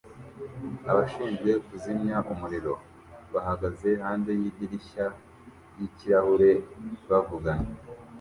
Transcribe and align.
Abashinzwe 0.91 1.51
kuzimya 1.67 2.17
umuriro 2.31 2.73
bahagaze 3.33 3.89
hanze 4.05 4.31
yidirishya 4.41 5.05
ryikirahure 5.73 6.51
bavugana 7.09 7.67